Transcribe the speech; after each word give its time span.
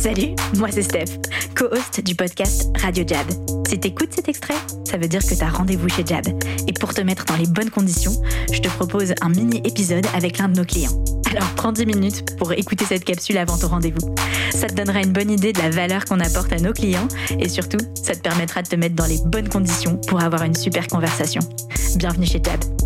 Salut, 0.00 0.34
moi 0.56 0.68
c'est 0.70 0.80
Steph, 0.82 1.18
co-host 1.54 2.02
du 2.02 2.14
podcast 2.14 2.70
Radio 2.80 3.04
Jab. 3.06 3.26
Si 3.68 3.78
t'écoutes 3.78 4.14
cet 4.14 4.30
extrait, 4.30 4.54
ça 4.84 4.96
veut 4.96 5.08
dire 5.08 5.20
que 5.20 5.34
t'as 5.34 5.50
rendez-vous 5.50 5.90
chez 5.90 6.06
Jab. 6.06 6.26
Et 6.66 6.72
pour 6.72 6.94
te 6.94 7.02
mettre 7.02 7.26
dans 7.26 7.36
les 7.36 7.46
bonnes 7.46 7.68
conditions, 7.68 8.14
je 8.50 8.60
te 8.60 8.68
propose 8.68 9.12
un 9.20 9.28
mini-épisode 9.28 10.06
avec 10.14 10.38
l'un 10.38 10.48
de 10.48 10.56
nos 10.56 10.64
clients. 10.64 11.04
Alors 11.32 11.50
prends 11.54 11.72
10 11.72 11.84
minutes 11.84 12.38
pour 12.38 12.50
écouter 12.54 12.86
cette 12.86 13.04
capsule 13.04 13.36
avant 13.36 13.58
ton 13.58 13.68
rendez-vous. 13.68 14.14
Ça 14.52 14.68
te 14.68 14.74
donnera 14.74 15.02
une 15.02 15.12
bonne 15.12 15.30
idée 15.30 15.52
de 15.52 15.58
la 15.58 15.68
valeur 15.68 16.06
qu'on 16.06 16.20
apporte 16.20 16.50
à 16.54 16.56
nos 16.56 16.72
clients 16.72 17.08
et 17.38 17.50
surtout, 17.50 17.78
ça 17.94 18.14
te 18.14 18.20
permettra 18.20 18.62
de 18.62 18.68
te 18.68 18.76
mettre 18.76 18.94
dans 18.94 19.06
les 19.06 19.18
bonnes 19.26 19.50
conditions 19.50 20.00
pour 20.08 20.22
avoir 20.22 20.44
une 20.44 20.54
super 20.54 20.88
conversation. 20.88 21.42
Bienvenue 21.96 22.26
chez 22.26 22.40
Jab. 22.42 22.79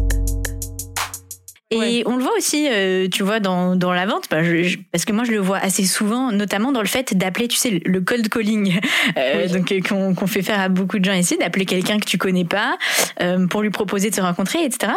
Et 1.82 2.02
on 2.06 2.16
le 2.16 2.22
voit 2.22 2.32
aussi, 2.36 2.68
euh, 2.70 3.08
tu 3.08 3.22
vois, 3.22 3.40
dans, 3.40 3.76
dans 3.76 3.92
la 3.92 4.06
vente, 4.06 4.24
bah, 4.30 4.42
je- 4.42 4.76
parce 4.92 5.04
que 5.04 5.12
moi 5.12 5.24
je 5.24 5.32
le 5.32 5.38
vois 5.38 5.58
assez 5.58 5.84
souvent, 5.84 6.30
notamment 6.32 6.72
dans 6.72 6.80
le 6.80 6.86
fait 6.86 7.14
d'appeler, 7.16 7.48
tu 7.48 7.56
sais, 7.56 7.80
le 7.84 8.00
cold 8.00 8.28
calling, 8.28 8.78
euh, 9.16 9.42
Oui. 9.46 9.52
donc 9.52 9.72
euh, 9.72 9.80
qu'on 9.80 10.14
qu'on 10.14 10.26
fait 10.26 10.42
faire 10.42 10.60
à 10.60 10.68
beaucoup 10.68 10.98
de 10.98 11.04
gens 11.04 11.14
ici, 11.14 11.36
d'appeler 11.38 11.64
quelqu'un 11.66 11.98
que 11.98 12.04
tu 12.06 12.18
connais 12.18 12.44
pas 12.44 12.76
euh, 13.22 13.46
pour 13.46 13.62
lui 13.62 13.70
proposer 13.70 14.10
de 14.10 14.14
se 14.14 14.20
rencontrer, 14.20 14.64
etc. 14.64 14.92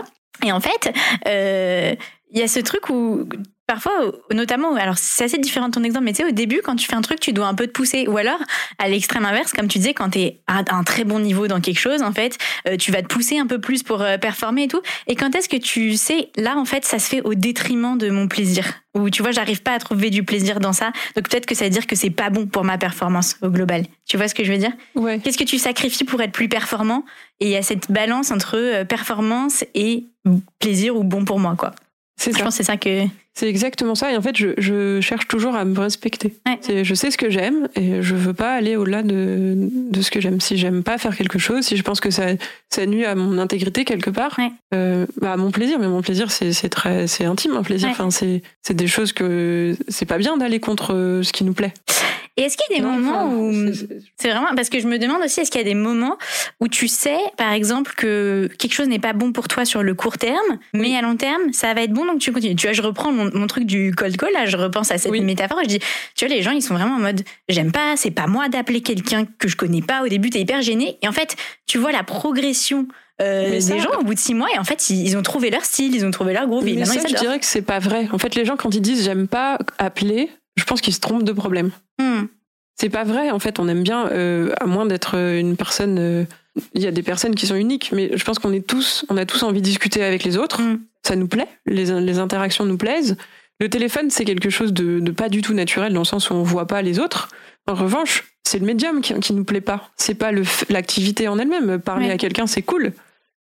Et 0.45 0.51
en 0.51 0.59
fait, 0.59 0.91
euh, 1.27 1.95
il 2.31 2.39
y 2.39 2.43
a 2.43 2.47
ce 2.47 2.59
truc 2.59 2.89
où 2.89 3.27
parfois, 3.67 3.91
notamment, 4.33 4.73
alors 4.75 4.97
c'est 4.97 5.25
assez 5.25 5.37
différent 5.37 5.67
de 5.67 5.73
ton 5.73 5.83
exemple, 5.83 6.05
mais 6.05 6.13
tu 6.13 6.23
sais, 6.23 6.29
au 6.29 6.31
début, 6.31 6.61
quand 6.63 6.75
tu 6.75 6.87
fais 6.87 6.95
un 6.95 7.01
truc, 7.01 7.19
tu 7.19 7.33
dois 7.33 7.47
un 7.47 7.53
peu 7.53 7.67
te 7.67 7.71
pousser. 7.71 8.07
Ou 8.07 8.17
alors, 8.17 8.39
à 8.79 8.87
l'extrême 8.87 9.25
inverse, 9.25 9.51
comme 9.51 9.67
tu 9.67 9.77
disais, 9.77 9.93
quand 9.93 10.11
tu 10.11 10.19
es 10.19 10.39
à 10.47 10.63
un 10.69 10.83
très 10.83 11.03
bon 11.03 11.19
niveau 11.19 11.47
dans 11.47 11.59
quelque 11.59 11.79
chose, 11.79 12.01
en 12.01 12.13
fait, 12.13 12.37
euh, 12.67 12.77
tu 12.77 12.91
vas 12.91 13.01
te 13.01 13.07
pousser 13.07 13.37
un 13.37 13.45
peu 13.45 13.59
plus 13.59 13.83
pour 13.83 14.01
euh, 14.01 14.17
performer 14.17 14.63
et 14.63 14.67
tout. 14.69 14.81
Et 15.07 15.15
quand 15.15 15.35
est-ce 15.35 15.49
que 15.49 15.57
tu 15.57 15.97
sais, 15.97 16.29
là, 16.37 16.57
en 16.57 16.65
fait, 16.65 16.85
ça 16.85 16.97
se 16.97 17.09
fait 17.09 17.21
au 17.21 17.33
détriment 17.33 17.97
de 17.97 18.09
mon 18.09 18.27
plaisir? 18.29 18.65
Ou 18.95 19.09
tu 19.09 19.21
vois, 19.21 19.31
j'arrive 19.31 19.61
pas 19.61 19.73
à 19.73 19.79
trouver 19.79 20.09
du 20.09 20.23
plaisir 20.23 20.59
dans 20.59 20.73
ça. 20.73 20.91
Donc 21.15 21.29
peut-être 21.29 21.45
que 21.45 21.53
ça 21.53 21.65
veut 21.65 21.69
dire 21.69 21.85
que 21.85 21.95
c'est 21.95 22.09
pas 22.09 22.29
bon 22.29 22.47
pour 22.47 22.63
ma 22.63 22.77
performance 22.77 23.35
au 23.41 23.49
global. 23.49 23.83
Tu 24.07 24.17
vois 24.17 24.27
ce 24.27 24.33
que 24.33 24.43
je 24.43 24.51
veux 24.51 24.57
dire? 24.57 24.71
Ouais. 24.95 25.19
Qu'est-ce 25.19 25.37
que 25.37 25.43
tu 25.43 25.59
sacrifies 25.59 26.05
pour 26.05 26.21
être 26.21 26.31
plus 26.31 26.49
performant? 26.49 27.03
Et 27.39 27.47
il 27.47 27.51
y 27.51 27.57
a 27.57 27.61
cette 27.61 27.91
balance 27.91 28.31
entre 28.31 28.57
euh, 28.57 28.85
performance 28.85 29.65
et 29.75 30.05
plaisir 30.57 30.95
ou 30.95 31.03
bon 31.03 31.25
pour 31.25 31.39
moi, 31.39 31.55
quoi. 31.55 31.73
C'est 32.19 32.31
Je 32.31 32.37
ça. 32.37 32.43
pense 32.45 32.53
que 32.55 32.57
c'est 32.57 32.71
ça 32.71 32.77
que. 32.77 33.03
C'est 33.35 33.47
exactement 33.47 33.93
ça. 33.93 34.11
Et 34.11 34.17
en 34.17 34.21
fait, 34.23 34.35
je, 34.35 34.47
je 34.57 34.99
cherche 35.01 35.27
toujours 35.27 35.55
à 35.55 35.63
me 35.63 35.79
respecter. 35.79 36.33
Ouais. 36.47 36.57
C'est- 36.61 36.83
Je 36.83 36.95
sais 36.95 37.11
ce 37.11 37.17
que 37.19 37.29
j'aime 37.29 37.67
et 37.75 38.01
je 38.01 38.15
veux 38.15 38.33
pas 38.33 38.53
aller 38.55 38.75
au-delà 38.75 39.03
de, 39.03 39.53
de 39.55 40.01
ce 40.01 40.09
que 40.09 40.19
j'aime. 40.19 40.41
Si 40.41 40.57
j'aime 40.57 40.81
pas 40.81 40.97
faire 40.97 41.15
quelque 41.15 41.37
chose, 41.37 41.63
si 41.65 41.77
je 41.77 41.83
pense 41.83 41.99
que 41.99 42.09
ça, 42.09 42.23
ça 42.71 42.85
nuit 42.87 43.05
à 43.05 43.13
mon 43.13 43.37
intégrité 43.37 43.85
quelque 43.85 44.09
part, 44.09 44.33
Ouais. 44.39 44.51
euh, 44.73 45.05
bah, 45.21 45.33
à 45.33 45.37
mon 45.37 45.51
plaisir. 45.51 45.77
Mais 45.77 45.87
mon 45.87 46.01
plaisir, 46.01 46.31
c'est 46.31 46.51
c'est 46.53 46.69
très, 46.69 47.05
c'est 47.05 47.25
intime, 47.25 47.55
un 47.55 47.61
plaisir. 47.61 47.89
Ouais. 47.89 47.93
Enfin, 47.93 48.09
c'est 48.09 48.41
c'est 48.63 48.73
des 48.75 48.87
choses 48.87 49.13
que 49.13 49.75
c'est 49.87 50.05
pas 50.07 50.17
bien 50.17 50.37
d'aller 50.37 50.59
contre 50.59 50.95
euh, 50.95 51.21
ce 51.21 51.31
qui 51.31 51.43
nous 51.43 51.53
plaît. 51.53 51.73
Et 52.39 52.43
est-ce 52.43 52.55
qu'il 52.55 52.75
y 52.75 52.79
a 52.79 52.81
des 52.81 52.85
Non, 52.87 52.93
moments 52.93 53.23
enfin, 53.23 53.35
où. 53.35 53.73
c'est- 53.73 54.29
vraiment 54.29 54.53
parce 54.55 54.69
que 54.69 54.79
je 54.79 54.87
me 54.87 54.99
demande 54.99 55.21
aussi 55.23 55.39
est-ce 55.39 55.49
qu'il 55.49 55.59
y 55.59 55.63
a 55.63 55.67
des 55.67 55.73
moments 55.73 56.17
où 56.59 56.67
tu 56.67 56.87
sais 56.87 57.17
par 57.35 57.51
exemple 57.51 57.93
que 57.97 58.47
quelque 58.59 58.73
chose 58.73 58.87
n'est 58.87 58.99
pas 58.99 59.13
bon 59.13 59.31
pour 59.31 59.47
toi 59.47 59.65
sur 59.65 59.81
le 59.81 59.95
court 59.95 60.17
terme 60.19 60.59
mais 60.73 60.95
à 60.95 61.01
long 61.01 61.15
terme 61.17 61.51
ça 61.51 61.73
va 61.73 61.81
être 61.81 61.91
bon 61.93 62.05
donc 62.05 62.19
tu 62.19 62.31
continues 62.31 62.55
tu 62.55 62.67
vois 62.67 62.73
je 62.73 62.81
reprends 62.83 63.11
mon, 63.11 63.31
mon 63.33 63.47
truc 63.47 63.65
du 63.65 63.91
cold 63.95 64.15
call 64.17 64.31
là 64.33 64.45
je 64.45 64.55
repense 64.55 64.91
à 64.91 64.97
cette 64.99 65.11
Oui. 65.11 65.21
métaphore 65.21 65.59
et 65.61 65.63
je 65.63 65.69
dis 65.69 65.79
tu 66.15 66.25
vois 66.27 66.35
les 66.35 66.43
gens 66.43 66.51
ils 66.51 66.61
sont 66.61 66.75
vraiment 66.75 66.95
en 66.95 66.99
mode 66.99 67.21
j'aime 67.49 67.71
pas 67.71 67.95
c'est 67.97 68.11
pas 68.11 68.27
moi 68.27 68.49
d'appeler 68.49 68.81
quelqu'un 68.81 69.25
que 69.39 69.47
je 69.47 69.55
connais 69.55 69.81
pas 69.81 70.03
au 70.03 70.07
début 70.07 70.29
t'es 70.29 70.39
hyper 70.41 70.61
gêné 70.61 70.97
et 71.01 71.07
en 71.07 71.13
fait 71.13 71.35
tu 71.65 71.79
vois 71.79 71.91
la 71.91 72.03
progression 72.03 72.87
euh, 73.19 73.47
Mais 73.49 73.61
ça- 73.61 73.73
des 73.73 73.79
gens 73.79 73.89
au 73.99 74.03
bout 74.03 74.13
de 74.13 74.19
six 74.19 74.35
mois 74.35 74.47
et 74.53 74.59
en 74.59 74.63
fait 74.63 74.91
ils, 74.91 75.17
ont 75.17 75.23
trouvé 75.23 75.49
leur 75.49 75.65
style 75.65 75.95
ils 75.95 76.05
ont 76.05 76.11
trouvé 76.11 76.33
leur 76.33 76.45
groove 76.45 76.67
et 76.67 76.73
Mais 76.75 76.85
ça, 76.85 76.95
ils 77.03 77.09
je 77.09 77.15
dirais 77.19 77.39
que 77.39 77.45
c'est 77.47 77.63
pas 77.63 77.79
vrai. 77.79 78.07
En 78.11 78.19
fait, 78.19 78.35
les 78.35 78.45
gens, 78.45 78.57
quand 78.57 78.75
ils 78.75 78.81
disent 78.81 79.03
j'aime 79.05 79.27
pas 79.27 79.57
appeler, 79.79 80.29
je 80.57 80.63
pense 80.65 80.81
qu'ils 80.81 80.93
se 80.93 80.99
trompent 80.99 81.23
de 81.23 81.31
problème. 81.31 81.71
Hmm. 81.99 82.25
C'est 82.79 82.89
pas 82.89 83.03
vrai, 83.03 83.31
en 83.31 83.39
fait, 83.39 83.59
on 83.59 83.67
aime 83.67 83.81
bien, 83.83 84.07
euh, 84.11 84.53
à 84.59 84.65
moins 84.65 84.85
d'être 84.85 85.15
euh, 85.15 85.39
une 85.39 85.55
personne. 85.55 85.97
euh, 85.97 86.25
Il 86.75 86.81
y 86.81 86.87
a 86.87 86.91
des 86.91 87.01
personnes 87.03 87.33
qui 87.33 87.47
sont 87.47 87.55
uniques, 87.55 87.91
mais 87.93 88.11
je 88.15 88.23
pense 88.23 88.37
qu'on 88.37 88.53
est 88.53 88.67
tous, 88.67 89.05
on 89.09 89.17
a 89.17 89.25
tous 89.25 89.43
envie 89.43 89.61
de 89.61 89.65
discuter 89.65 90.03
avec 90.03 90.23
les 90.23 90.37
autres. 90.37 90.61
Mm. 90.61 90.79
Ça 91.03 91.15
nous 91.15 91.27
plaît, 91.27 91.47
les, 91.65 91.85
les 92.01 92.19
interactions 92.19 92.65
nous 92.65 92.77
plaisent. 92.77 93.17
Le 93.59 93.69
téléphone, 93.69 94.11
c'est 94.11 94.25
quelque 94.25 94.51
chose 94.51 94.73
de, 94.73 94.99
de 94.99 95.11
pas 95.11 95.29
du 95.29 95.41
tout 95.41 95.53
naturel 95.53 95.93
dans 95.93 96.01
le 96.01 96.05
sens 96.05 96.29
où 96.29 96.33
on 96.33 96.43
voit 96.43 96.67
pas 96.67 96.83
les 96.83 96.99
autres. 96.99 97.29
En 97.65 97.73
revanche, 97.73 98.25
c'est 98.43 98.59
le 98.59 98.65
médium 98.65 99.01
qui, 99.01 99.13
qui 99.19 99.33
nous 99.33 99.43
plaît 99.43 99.61
pas. 99.61 99.89
C'est 99.97 100.13
pas 100.13 100.31
l'activité 100.69 101.27
en 101.27 101.39
elle-même. 101.39 101.79
Parler 101.79 102.11
à 102.11 102.17
quelqu'un, 102.17 102.45
c'est 102.45 102.61
cool. 102.61 102.93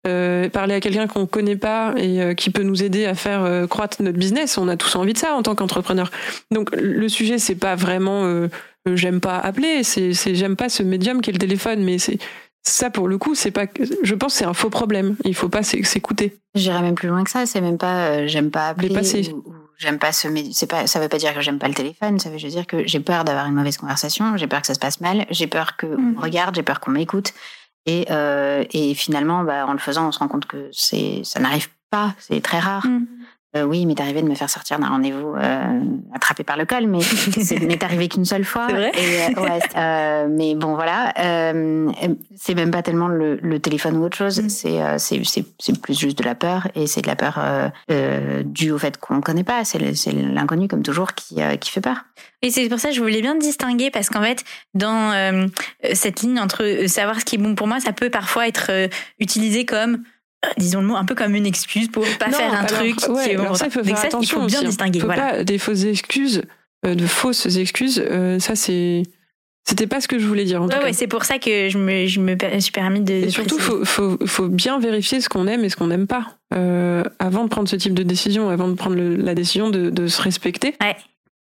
Euh, 0.08 0.50
parler 0.50 0.76
à 0.76 0.80
quelqu'un 0.80 1.08
qu'on 1.08 1.26
connaît 1.26 1.56
pas 1.56 1.94
et 1.98 2.22
euh, 2.22 2.34
qui 2.34 2.50
peut 2.52 2.62
nous 2.64 2.84
aider 2.84 3.06
à 3.06 3.16
faire 3.16 3.44
euh, 3.44 3.66
croître 3.66 4.02
notre 4.02 4.18
business, 4.20 4.58
on 4.58 4.68
a 4.68 4.78
tous 4.78 4.96
envie 4.96 5.14
de 5.14 5.18
ça 5.18 5.34
en 5.34 5.42
tant 5.42 5.56
qu'entrepreneur. 5.56 6.12
Donc 6.52 6.70
le 6.76 7.10
sujet, 7.10 7.38
c'est 7.40 7.56
pas 7.56 7.76
vraiment 7.76 8.48
j'aime 8.94 9.20
pas 9.20 9.40
appeler, 9.40 9.84
c'est 9.84 10.14
j'aime 10.14 10.56
pas 10.56 10.70
ce 10.70 10.84
médium 10.84 11.22
qui 11.22 11.32
est 11.32 11.34
le 11.34 11.40
téléphone, 11.40 11.84
mais 11.84 11.98
c'est 11.98 12.20
ça 12.62 12.90
pour 12.90 13.08
le 13.08 13.18
coup, 13.18 13.36
c'est 13.36 13.52
pas. 13.52 13.66
Je 14.04 14.16
pense 14.16 14.34
que 14.34 14.40
c'est 14.40 14.46
un 14.46 14.54
faux 14.54 14.70
problème. 14.70 15.16
Il 15.24 15.36
faut 15.36 15.50
pas 15.50 15.64
s'é- 15.64 15.84
s'écouter. 15.84 16.36
J'irais 16.56 16.82
même 16.82 16.96
plus 16.96 17.08
loin 17.10 17.24
que 17.24 17.30
ça. 17.30 17.46
C'est 17.46 17.62
même 17.62 17.78
pas 17.78 18.08
euh, 18.08 18.28
j'aime 18.28 18.50
pas 18.52 18.70
appeler 18.70 18.90
Dépasser. 18.90 19.32
ou, 19.34 19.38
ou 19.50 19.54
j'aime 19.78 20.00
pas 20.00 20.12
ce. 20.12 20.28
C'est 20.52 20.68
pas. 20.68 20.88
Ça 20.88 21.00
veut 21.00 21.10
pas 21.10 21.18
dire 21.18 21.34
que 21.34 21.42
j'aime 21.42 21.60
pas 21.60 21.68
le 21.68 21.74
téléphone. 21.76 22.20
Ça 22.20 22.30
veut 22.30 22.38
juste 22.40 22.56
dire 22.56 22.66
que 22.68 22.86
j'ai 22.88 23.00
peur 23.00 23.24
d'avoir 23.24 23.46
une 23.48 23.54
mauvaise 23.54 23.78
conversation. 23.78 24.38
J'ai 24.38 24.48
peur 24.48 24.62
que 24.62 24.68
ça 24.68 24.74
se 24.74 24.80
passe 24.80 25.00
mal. 25.02 25.26
J'ai 25.30 25.48
peur 25.48 25.78
qu'on 25.78 25.98
me 25.98 26.20
regarde. 26.20 26.56
J'ai 26.56 26.64
peur 26.64 26.80
qu'on 26.80 26.92
m'écoute. 26.92 27.34
Et 27.86 28.06
euh, 28.10 28.64
et 28.72 28.94
finalement, 28.96 29.44
bah, 29.44 29.66
en 29.68 29.74
le 29.74 29.80
faisant, 29.80 30.08
on 30.08 30.12
se 30.12 30.20
rend 30.20 30.28
compte 30.28 30.46
que 30.46 30.70
c'est 30.72 31.22
ça 31.24 31.40
n'arrive 31.40 31.70
pas. 31.90 32.16
C'est 32.20 32.42
très 32.42 32.60
rare. 32.60 32.86
Mhm. 32.86 33.08
Euh, 33.56 33.64
oui, 33.64 33.82
il 33.82 33.88
m'est 33.88 34.00
arrivé 34.02 34.22
de 34.22 34.28
me 34.28 34.36
faire 34.36 34.50
sortir 34.50 34.80
d'un 34.80 34.90
rendez-vous 34.90 35.34
euh, 35.36 35.80
attrapé 36.14 36.44
par 36.44 36.58
le 36.58 36.66
col, 36.66 36.88
mais 36.88 37.00
c'est 37.42 37.60
m'est 37.60 37.82
arrivé 37.84 38.10
qu'une 38.10 38.26
seule 38.26 38.44
fois. 38.44 38.68
C'est 38.68 38.76
vrai 38.76 38.92
Et, 38.96 39.38
euh, 39.38 39.42
ouais, 39.42 40.28
mais 40.30 40.56
bon, 40.56 40.76
voilà. 40.76 41.14
C'est 42.36 42.54
même 42.54 42.72
pas 42.72 42.82
tellement 42.82 43.08
le, 43.08 43.38
le 43.42 43.60
téléphone 43.60 43.98
ou 43.98 44.04
autre 44.04 44.18
chose. 44.18 44.42
Mm. 44.42 44.50
C'est 44.98 45.82
plus 45.82 45.98
juste 45.98 46.18
de 46.18 46.24
la 46.24 46.36
peur 46.36 46.68
et 46.76 46.88
c'est 46.88 47.02
de 47.02 47.08
la 47.08 47.16
peur 47.16 47.40
due 48.46 48.72
au 48.72 48.78
fait 48.78 48.98
qu'on 48.98 49.16
ne 49.16 49.22
connaît 49.22 49.44
pas. 49.44 49.64
C'est 49.64 49.80
l'inconnu 49.80 50.68
comme 50.68 50.84
toujours 50.84 51.14
qui 51.14 51.38
qui 51.60 51.72
fait 51.72 51.82
peur. 51.82 51.98
Et 52.42 52.52
c'est 52.52 52.68
pour 52.68 52.80
ça 52.80 52.90
que 52.90 52.96
je 52.96 53.02
voulais 53.02 53.22
bien 53.22 53.36
distinguer 53.36 53.90
parce 53.90 54.10
qu'en 54.10 54.22
fait, 54.22 54.44
dans 54.74 55.48
cette 55.94 56.22
ligne 56.22 56.40
entre 56.40 56.88
savoir 56.88 57.20
ce 57.22 57.26
qui 57.26 57.36
est 57.36 57.40
bon 57.40 57.56
pour 57.56 57.68
moi, 57.68 57.80
ça 57.80 57.94
peut 57.94 58.10
parfois 58.10 58.48
être 58.48 58.90
utilisé 59.20 59.66
comme, 59.66 60.04
disons 60.58 60.82
le 60.82 60.88
mot, 60.88 60.96
un 60.96 61.06
peu 61.06 61.16
comme 61.16 61.36
une 61.36 61.46
excuse 61.46 61.90
pour 61.90 62.06
pas 62.20 62.28
Non, 62.28 62.38
faire 62.38 62.54
un 62.54 62.58
alors, 62.58 62.68
truc 62.68 62.96
ouais, 63.10 63.24
qui 63.26 63.30
est 63.32 63.36
alors 63.36 63.58
ça, 63.58 63.66
il 63.68 63.72
faut 63.72 63.84
faire 63.84 63.98
ça, 63.98 64.04
il 64.06 64.08
attention 64.08 64.42
faut 64.42 64.46
bien 64.48 64.58
aussi, 64.60 64.66
hein. 64.66 64.70
distinguer. 64.70 65.00
Faut 65.00 65.06
Voilà. 65.06 65.32
pas 65.32 65.44
des 65.44 65.58
fausses 65.58 65.84
excuses, 65.86 66.44
euh, 66.86 66.96
de 66.96 67.06
fausses 67.08 67.46
excuses. 67.58 68.04
euh, 68.10 68.40
ça, 68.40 68.56
c'est. 68.56 69.04
C'était 69.68 69.88
pas 69.88 70.00
ce 70.00 70.08
que 70.08 70.20
je 70.20 70.28
voulais 70.28 70.44
dire 70.46 70.62
en 70.62 70.68
tout 70.68 70.74
Ouais, 70.76 70.80
cas. 70.80 70.86
ouais, 70.86 70.94
c'est 70.94 71.08
pour 71.08 71.26
ça 71.26 71.40
que 71.40 71.70
je 71.70 71.80
me, 71.80 72.06
je 72.06 72.20
me 72.20 72.38
suis 72.60 72.72
permis 72.72 73.02
de. 73.02 73.14
Et 73.14 73.30
surtout, 73.32 73.58
faut, 73.58 73.84
faut, 73.84 74.18
faut 74.28 74.48
bien 74.48 74.78
vérifier 74.80 75.22
ce 75.22 75.28
qu'on 75.30 75.48
aime 75.48 75.64
et 75.64 75.70
ce 75.70 75.76
qu'on 75.76 75.88
n'aime 75.88 76.06
pas 76.06 76.36
euh, 76.54 77.04
avant 77.18 77.44
de 77.46 77.50
prendre 77.50 77.68
ce 77.68 77.76
type 77.76 77.96
de 77.96 78.04
décision, 78.04 78.50
avant 78.50 78.68
de 78.68 78.76
prendre 78.76 78.96
le- 78.96 79.16
la 79.16 79.34
décision 79.34 79.72
de, 79.72 79.90
de 79.90 80.06
se 80.06 80.22
respecter. 80.22 80.76
Ouais. 80.82 80.96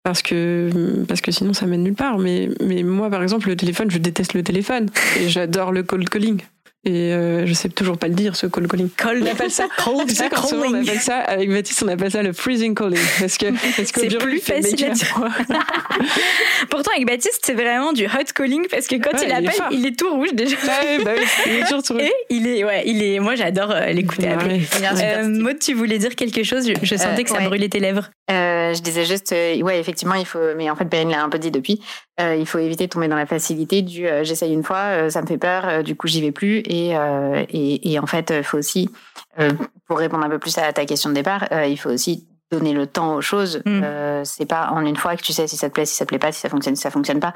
Parce 0.05 0.23
que, 0.23 0.71
parce 1.09 1.21
que 1.21 1.33
sinon, 1.33 1.53
ça 1.53 1.67
mène 1.67 1.83
nulle 1.83 1.95
part. 1.95 2.19
Mais, 2.19 2.49
mais 2.61 2.83
moi, 2.85 3.11
par 3.11 3.23
exemple, 3.25 3.49
le 3.49 3.57
téléphone, 3.57 3.91
je 3.91 3.99
déteste 3.99 4.35
le 4.35 4.43
téléphone. 4.45 4.89
Et 5.21 5.29
j'adore 5.29 5.73
le 5.73 5.83
cold 5.83 6.09
calling. 6.09 6.41
Et 6.85 7.13
euh, 7.13 7.47
je 7.47 7.53
sais 7.53 7.69
toujours 7.69 7.97
pas 7.97 8.09
le 8.09 8.15
dire, 8.15 8.35
ce 8.35 8.47
cold 8.49 8.69
calling. 8.69 8.89
Cold- 8.97 9.23
On 9.23 9.31
appelle 9.31 9.53
ça 9.53 9.69
cold 9.85 10.09
Tu 10.09 10.17
sais, 10.17 10.29
quand 10.29 10.43
souvent, 10.43 10.67
on 10.69 10.75
appelle 10.83 10.99
ça, 10.99 11.19
avec 11.19 11.49
Baptiste, 11.49 11.81
on 11.85 11.89
appelle 11.89 12.11
ça 12.11 12.23
le 12.25 12.33
freezing 12.33 12.75
calling. 12.75 12.99
Parce 13.21 13.39
que, 13.39 13.47
parce 13.77 13.93
qu'au 13.93 14.01
C'est 14.01 14.19
plus 14.19 14.41
facile 14.41 14.85
à 14.87 14.89
dire. 14.91 15.15
Pourtant, 16.71 16.91
avec 16.95 17.07
Baptiste, 17.07 17.41
c'est 17.45 17.55
vraiment 17.55 17.93
du 17.93 18.07
hot 18.07 18.11
calling 18.35 18.67
parce 18.69 18.87
que 18.87 18.97
quand 18.97 19.13
Ouais, 19.13 19.21
il 19.23 19.29
il 19.29 19.31
est 19.31 19.49
appelle, 19.49 19.79
il 19.79 19.87
est 19.87 19.99
tout 19.99 20.11
rouge 20.13 20.33
déjà. 20.33 20.57
Ouais, 20.57 21.05
bah 21.05 21.13
oui, 21.17 21.25
il 21.47 21.53
est 21.53 21.63
toujours 21.63 21.85
sur- 21.85 22.01
Et 22.01 22.11
il 22.31 22.47
est, 22.47 22.65
ouais, 22.65 22.83
il 22.87 23.03
est. 23.03 23.21
Moi, 23.21 23.35
j'adore 23.37 23.71
euh, 23.71 23.87
l'écouter 23.87 24.27
Ouais. 24.27 24.33
appeler. 24.33 24.63
Euh, 24.83 25.29
Maud, 25.29 25.59
tu 25.61 25.75
voulais 25.75 25.99
dire 25.99 26.15
quelque 26.17 26.43
chose? 26.43 26.67
Je, 26.67 26.73
je 26.83 26.97
sentais 26.97 27.21
Euh, 27.21 27.25
que 27.25 27.31
ça 27.31 27.39
ouais. 27.39 27.45
brûlait 27.47 27.69
tes 27.69 27.81
lèvres. 27.81 28.11
Euh, 28.31 28.52
je 28.75 28.83
disais 28.83 29.05
juste, 29.05 29.33
euh, 29.33 29.61
ouais, 29.63 29.79
effectivement, 29.79 30.15
il 30.15 30.27
faut, 30.27 30.55
mais 30.57 30.71
en 30.71 30.77
fait, 30.77 30.85
Perrine 30.85 31.11
l'a 31.11 31.23
un 31.23 31.29
peu 31.29 31.39
dit 31.39 31.51
depuis, 31.51 31.81
euh, 32.21 32.37
il 32.37 32.47
faut 32.47 32.59
éviter 32.59 32.87
de 32.87 32.93
tomber 32.93 33.09
dans 33.09 33.17
la 33.17 33.27
facilité 33.27 33.83
du 33.83 34.07
euh, 34.07 34.25
j'essaye 34.25 34.53
une 34.53 34.63
fois, 34.63 34.77
euh, 34.79 35.11
ça 35.11 35.23
me 35.23 35.27
fait 35.27 35.39
peur, 35.39 35.67
euh, 35.67 35.83
du 35.83 35.97
coup, 35.97 36.09
j'y 36.09 36.21
vais 36.21 36.33
plus. 36.33 36.63
Et, 36.67 36.97
euh, 36.97 37.45
et, 37.49 37.93
et 37.93 37.99
en 37.99 38.07
fait, 38.07 38.33
il 38.37 38.45
faut 38.45 38.59
aussi, 38.59 38.91
euh, 39.39 39.53
pour 39.87 39.99
répondre 39.99 40.25
un 40.25 40.31
peu 40.31 40.39
plus 40.39 40.57
à 40.59 40.73
ta 40.73 40.85
question 40.85 41.11
de 41.11 41.15
départ, 41.15 41.49
euh, 41.53 41.67
il 41.67 41.79
faut 41.79 41.91
aussi 41.91 42.27
donner 42.53 42.73
le 42.73 42.87
temps 42.87 43.15
aux 43.15 43.23
choses. 43.23 43.63
Mm. 43.65 43.81
Euh, 43.83 44.25
c'est 44.25 44.47
pas 44.47 44.71
en 44.71 44.85
une 44.85 44.97
fois 44.97 45.17
que 45.17 45.23
tu 45.23 45.33
sais 45.33 45.47
si 45.47 45.57
ça 45.57 45.69
te 45.69 45.75
plaît, 45.75 45.87
si 45.87 45.97
ça 45.97 46.05
te 46.05 46.09
plaît 46.09 46.19
pas, 46.19 46.33
si 46.33 46.41
ça 46.41 46.49
fonctionne, 46.49 46.77
si 46.77 46.83
ça 46.83 46.91
fonctionne 46.91 47.21
pas. 47.21 47.35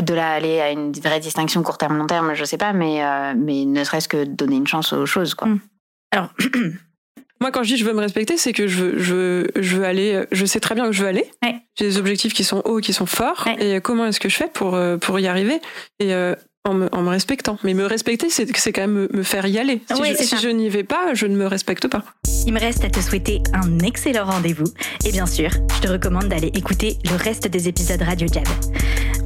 De 0.00 0.14
là 0.14 0.30
à 0.30 0.34
aller 0.34 0.60
à 0.60 0.70
une 0.70 0.92
vraie 0.92 1.20
distinction 1.20 1.62
court 1.62 1.76
terme, 1.76 1.98
long 1.98 2.06
terme, 2.06 2.34
je 2.34 2.44
sais 2.44 2.56
pas, 2.56 2.72
mais, 2.72 3.04
euh, 3.04 3.34
mais 3.36 3.64
ne 3.64 3.84
serait-ce 3.84 4.08
que 4.08 4.24
donner 4.24 4.56
une 4.56 4.66
chance 4.66 4.92
aux 4.92 5.06
choses, 5.06 5.34
quoi. 5.34 5.48
Mm. 5.48 5.60
Alors, 6.12 6.30
Moi, 7.40 7.50
quand 7.52 7.62
je 7.62 7.74
dis 7.74 7.76
je 7.80 7.84
veux 7.84 7.92
me 7.94 8.00
respecter, 8.00 8.36
c'est 8.36 8.52
que 8.52 8.66
je 8.66 8.76
veux, 8.84 8.98
je, 8.98 9.14
veux, 9.14 9.46
je 9.56 9.76
veux 9.76 9.84
aller, 9.84 10.24
je 10.30 10.44
sais 10.44 10.60
très 10.60 10.74
bien 10.74 10.86
où 10.88 10.92
je 10.92 11.02
veux 11.02 11.08
aller. 11.08 11.24
Ouais. 11.42 11.56
J'ai 11.78 11.86
des 11.86 11.98
objectifs 11.98 12.34
qui 12.34 12.44
sont 12.44 12.60
hauts, 12.66 12.80
qui 12.80 12.92
sont 12.92 13.06
forts. 13.06 13.44
Ouais. 13.46 13.76
Et 13.76 13.80
comment 13.80 14.06
est-ce 14.06 14.20
que 14.20 14.28
je 14.28 14.36
fais 14.36 14.48
pour, 14.52 14.74
euh, 14.74 14.98
pour 14.98 15.18
y 15.18 15.26
arriver? 15.26 15.58
Et 16.00 16.12
euh, 16.14 16.34
en, 16.64 16.74
me, 16.74 16.88
en 16.94 17.00
me 17.02 17.08
respectant. 17.08 17.58
Mais 17.64 17.72
me 17.72 17.84
respecter, 17.86 18.28
c'est 18.28 18.54
c'est 18.56 18.72
quand 18.72 18.82
même 18.82 18.92
me, 18.92 19.08
me 19.12 19.22
faire 19.22 19.46
y 19.46 19.58
aller. 19.58 19.80
Si, 19.94 20.00
Ouais, 20.00 20.10
je, 20.10 20.16
c'est 20.16 20.24
si 20.24 20.28
ça. 20.30 20.36
je 20.36 20.48
n'y 20.50 20.68
vais 20.68 20.84
pas, 20.84 21.14
je 21.14 21.24
ne 21.26 21.34
me 21.36 21.46
respecte 21.46 21.88
pas. 21.88 22.04
Il 22.46 22.52
me 22.52 22.60
reste 22.60 22.84
à 22.84 22.90
te 22.90 23.00
souhaiter 23.00 23.42
un 23.52 23.78
excellent 23.80 24.24
rendez-vous. 24.24 24.66
Et 25.04 25.12
bien 25.12 25.26
sûr, 25.26 25.50
je 25.74 25.80
te 25.80 25.88
recommande 25.88 26.28
d'aller 26.28 26.50
écouter 26.54 26.98
le 27.04 27.16
reste 27.16 27.48
des 27.48 27.68
épisodes 27.68 28.02
Radio 28.02 28.26
Jab. 28.32 28.46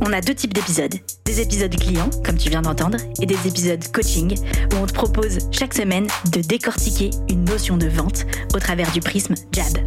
on 0.00 0.12
a 0.12 0.20
deux 0.20 0.34
types 0.34 0.52
d'épisodes. 0.52 0.94
Des 1.24 1.40
épisodes 1.40 1.74
clients, 1.74 2.10
comme 2.24 2.36
tu 2.36 2.50
viens 2.50 2.62
d'entendre, 2.62 2.98
et 3.20 3.26
des 3.26 3.46
épisodes 3.46 3.82
coaching, 3.92 4.36
où 4.72 4.76
on 4.76 4.86
te 4.86 4.92
propose 4.92 5.38
chaque 5.50 5.74
semaine 5.74 6.06
de 6.32 6.40
décortiquer 6.40 7.10
une 7.30 7.44
notion 7.44 7.76
de 7.76 7.86
vente 7.86 8.26
au 8.54 8.58
travers 8.58 8.90
du 8.92 9.00
prisme 9.00 9.34
Jab. 9.52 9.78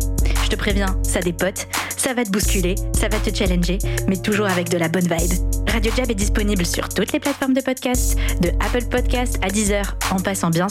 Je 0.43 0.49
te 0.49 0.55
préviens, 0.55 0.97
ça 1.03 1.19
dépote, 1.19 1.67
ça 1.95 2.13
va 2.13 2.23
te 2.23 2.29
bousculer, 2.29 2.75
ça 2.93 3.09
va 3.09 3.19
te 3.19 3.35
challenger, 3.35 3.77
mais 4.07 4.17
toujours 4.17 4.47
avec 4.47 4.69
de 4.69 4.77
la 4.77 4.87
bonne 4.87 5.07
vibe. 5.07 5.33
Radio 5.67 5.91
Jab 5.95 6.09
est 6.09 6.15
disponible 6.15 6.65
sur 6.65 6.89
toutes 6.89 7.11
les 7.11 7.19
plateformes 7.19 7.53
de 7.53 7.61
podcast, 7.61 8.17
de 8.41 8.49
Apple 8.65 8.85
Podcast 8.89 9.37
à 9.41 9.49
Deezer, 9.49 9.95
en 10.09 10.19
passant 10.19 10.49
bien 10.49 10.65